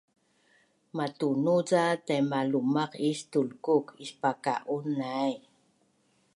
matunu 0.95 1.55
ca 1.69 1.83
taimalumaq 2.05 2.91
is 3.09 3.19
tulkuk 3.31 3.85
ispaka’un 4.05 4.85
nai 4.99 5.33